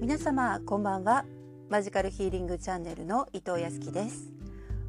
[0.00, 1.26] 皆様こんばんは。
[1.68, 4.32] マジカルヒーリングチャンネルの伊藤康樹です。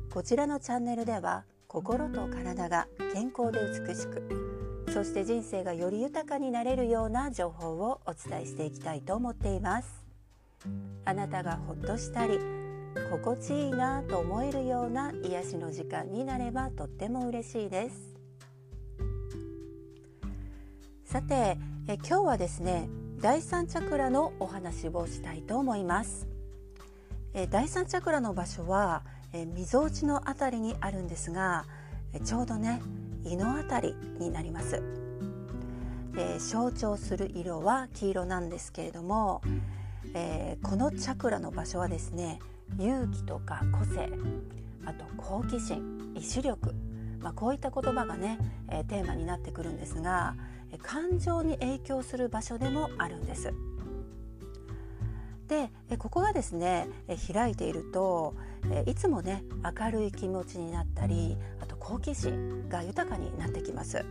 [0.09, 10.05] こちらのチャンネルでは心と体が健康で美しくそして人生がより豊かになれるような情報をお伝えしていきたいと思っています。
[11.04, 12.39] あなたがほっとしたり
[13.12, 18.16] 心地いいなと思えるような癒しの時間になればとっても嬉しいです。
[21.04, 21.57] さて
[21.90, 22.88] え今日はですね
[23.21, 26.27] 第三チャクラのお話をしたいと思います。
[27.35, 31.65] え第三チャクラの場所はえみぞおちのあたりにあるんですが
[32.26, 32.81] ちょうどね
[33.23, 34.81] 胃のあたりになります。
[36.13, 39.43] で象徴する色は黄色なんですけれども、
[40.15, 42.40] え、このチャクラの場所はですね
[42.79, 44.09] 勇気とか個性
[44.84, 46.74] あと好奇心意志力、
[47.22, 48.38] まあ、こういった言葉がね、
[48.70, 50.36] え、テーマになってくるんですが
[50.82, 53.54] 感情に影響する場所でもあるんです。
[55.48, 56.88] でここがですね
[57.34, 58.36] 開いていると
[58.86, 59.44] いつもね
[59.77, 64.06] 明るい気持ちになったりあと好奇心が豊かになってきます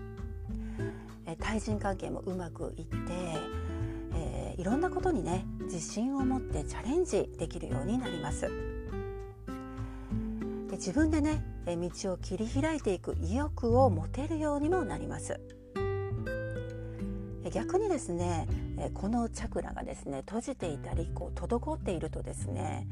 [1.41, 3.13] 対人関係もうまくいって、
[4.15, 8.51] え、いろんなことにね自信を持ってチャレンジできるようになります
[10.81, 15.39] 自分でね道を切り開いていく意欲を持てるようにもなります
[17.53, 18.49] 逆にですね
[18.95, 22.89] このチャクラがですね閉じていたりこう滞っているとですね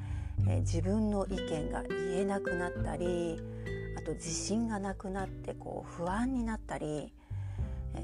[0.60, 3.40] 自分の意見が言えなくなったり
[3.96, 7.14] あと自信がなくなってこう不安になったり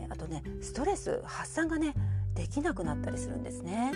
[0.08, 1.92] あとねストレス発散がね
[2.34, 3.92] できなくなったりするんですね。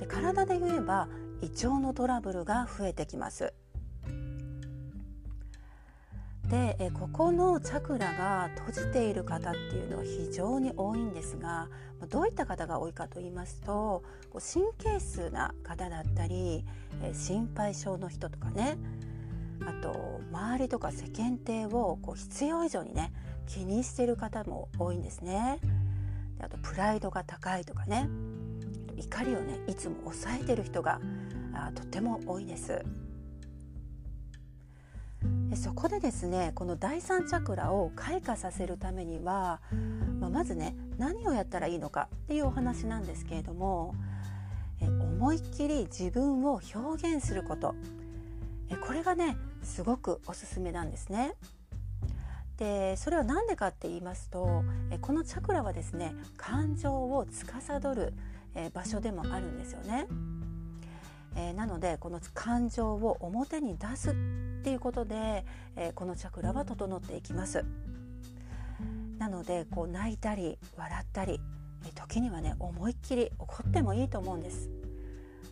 [0.00, 1.08] で体で言えば
[1.42, 3.52] 胃腸のトラブルが増えてきます。
[6.52, 11.70] でえここのチャクラが閉じている方っていうのは非常に多いんですが
[12.10, 14.02] どういった方が多いかと言いますと
[14.34, 16.66] 神経質な方だったり
[17.02, 18.76] え心配性の人とかね
[19.62, 23.14] あと周りとか世間体をこう必要以上にね
[23.46, 25.58] 気にしている方も多いんですね。
[26.36, 28.10] であとプライドが高いとかね
[28.98, 31.00] 怒りをねいつも抑えてる人が
[31.54, 32.84] あとても多いです。
[35.56, 39.60] そこでですねこの第三チャクラを開花させるためには、
[40.20, 43.94] まあ、まずね何をやったらいいのかっていうお話なんですけれども
[44.80, 47.74] 思いっきり自分を表現すること
[48.86, 51.34] これがねすごくおすすめなんですね。
[52.56, 54.62] でそれは何でかって言いますと
[55.00, 58.12] このチャクラはですね感情を司る
[58.72, 60.06] 場所でもあるんですよね。
[61.36, 64.14] えー、なのでこの感情を表に出すっ
[64.62, 65.44] ていうことで、
[65.76, 67.64] えー、このチャクラは整っていきます。
[69.18, 71.40] なのでこう泣いたり笑ったり、
[71.94, 74.68] 時にはね思いっきり怒ってもいいと思うんです。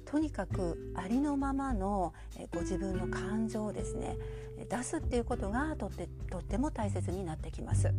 [0.05, 2.13] とにかくありのままの、
[2.53, 4.17] ご自分の感情をですね
[4.69, 7.95] 出すっていうことがとってとっても大切になってきます。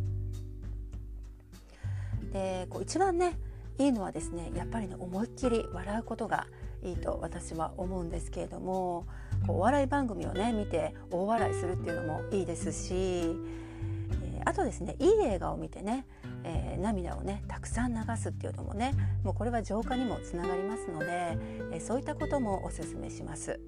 [2.32, 3.38] でこう一番ね
[3.78, 6.46] いいのはですねやっぱりね思いっきり笑うことが
[6.82, 9.06] いいと私は思うんですけれども
[9.46, 16.06] こうお笑い番組をね見て大笑いするっていうのもいいですし、えー、あとですねいい映画を見てね、
[16.44, 21.38] えー、涙をねたくさん流すっていうのもねもうこれは浄化にもつながりますので、
[21.72, 23.60] えー、そういったこともおすすめします。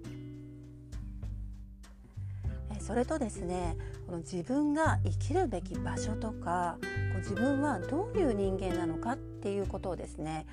[2.81, 6.87] それとですねこの自分が生きるべき場所とかこ
[7.17, 10.45] う自分はどういう人間なのかっていうことをですね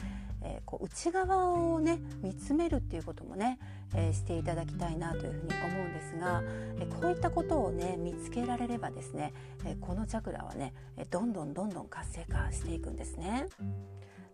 [0.44, 3.59] えー、こう内側をね見つめるっていうこともね、
[3.96, 6.41] えー、していただきたいなというふうに思うんですが、
[6.79, 9.34] えー、こういったことをね見つけられればですね、
[9.66, 10.74] えこのチャクラはね
[11.09, 13.47] どんどんどんどん活性化していくんですね。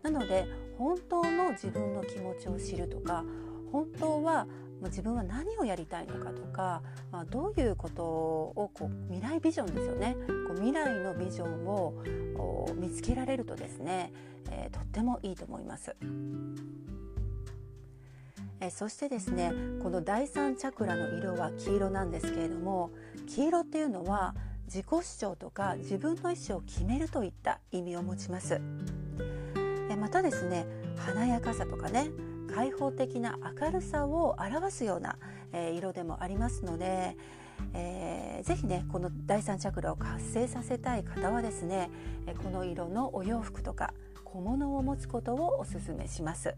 [0.04, 0.46] なので
[0.78, 3.26] 本当の自分の気持ちを知るとか
[3.72, 4.48] 本当は
[4.84, 6.82] 自分は何をやりたいのかとか、
[7.12, 10.16] まあ、どういうことをこう未来ビジョンですよね
[10.48, 11.94] こう未来のビジョンを
[12.76, 14.14] 見つけられるとですね、
[14.50, 15.94] えー、とってもいいと思います。
[18.60, 19.52] えそしてですね
[19.84, 22.90] この第三チャクラの色は黄色なんですけれども
[23.28, 24.34] 黄色っていうのは
[24.66, 28.60] 自己主張とか自分の意思を決めるといった意味を持ちます。
[29.90, 30.66] えまたですね
[30.98, 32.10] 華やかさとかね
[32.56, 35.18] 開放的な明るさを表すような、
[35.52, 37.18] えー、色でもありますので、
[37.74, 41.90] えー、ぜひねこの第三チャクラを活性させたい方はですね
[42.44, 43.94] この色のお洋服とか
[44.24, 46.56] 小物を持つことをおすすめします。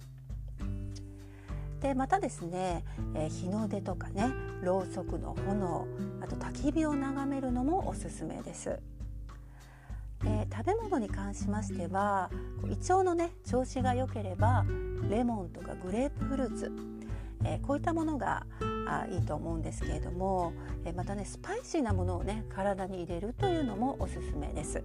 [1.81, 2.83] でまたですね、
[3.15, 5.87] えー、日の出とかねろうそくの炎
[6.21, 8.79] あと焚き火を眺めるのもおすすめです。
[10.25, 12.29] えー、食べ物に関しましては
[12.65, 14.65] 胃腸のね調子が良ければ
[15.09, 16.71] レモンとかグレープフルーツ、
[17.43, 18.45] えー、こういったものが
[18.87, 20.53] あいいと思うんですけれども、
[20.85, 24.83] えー、またねスパイシーなものをね体に入れるというのもおすすめです。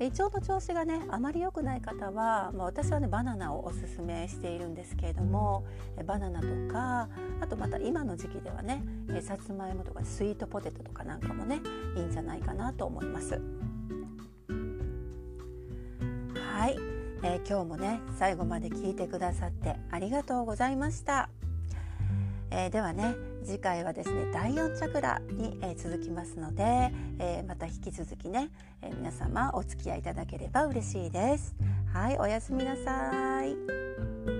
[0.00, 5.66] で胃腸の調子がねあまり良くない方は、まあ、私はねバナナをおすすめしているんですけれども
[6.06, 7.10] バナナとか
[7.42, 8.82] あとまた今の時期ではね
[9.20, 11.60] さつまいもとかスイートポテトとかなんかもね
[11.98, 13.38] いいんじゃないかなと思います。
[16.60, 16.76] はい、
[17.22, 21.28] えー、今日もね最後まで聞いてくださってありがとうございました。
[22.52, 23.14] えー、ではね
[23.44, 28.50] 次回はですね第4チャクラに、えー、続きますので、えー、また引き続きね、
[28.82, 31.54] え皆様お付き合いいただければ嬉しいです。
[31.92, 34.39] はい、おやすみなさい。